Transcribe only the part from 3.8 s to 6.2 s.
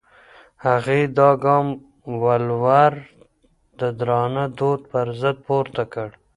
درانه دود پر ضد پورته کړ.